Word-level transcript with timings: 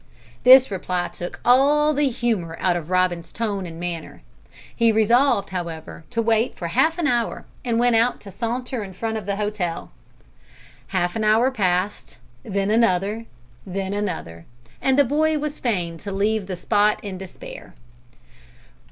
This 0.43 0.71
reply 0.71 1.09
took 1.09 1.39
all 1.45 1.93
the 1.93 2.09
humour 2.09 2.57
out 2.59 2.75
of 2.75 2.89
Robin's 2.89 3.31
tone 3.31 3.67
and 3.67 3.79
manner. 3.79 4.23
He 4.75 4.91
resolved, 4.91 5.51
however, 5.51 6.05
to 6.09 6.23
wait 6.23 6.55
for 6.55 6.69
half 6.69 6.97
an 6.97 7.05
hour, 7.05 7.45
and 7.63 7.77
went 7.77 7.95
out 7.95 8.19
to 8.21 8.31
saunter 8.31 8.83
in 8.83 8.93
front 8.95 9.15
of 9.17 9.27
the 9.27 9.35
hotel. 9.35 9.91
Half 10.87 11.15
an 11.15 11.23
hour 11.23 11.51
passed, 11.51 12.17
then 12.41 12.71
another, 12.71 13.27
then 13.63 13.93
another, 13.93 14.47
and 14.81 14.97
the 14.97 15.03
boy 15.05 15.37
was 15.37 15.59
fain 15.59 15.99
to 15.99 16.11
leave 16.11 16.47
the 16.47 16.55
spot 16.55 16.99
in 17.03 17.19
despair. 17.19 17.75